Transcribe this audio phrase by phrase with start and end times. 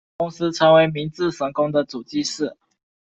[0.17, 2.57] 同时成为明治神宫的主祭司。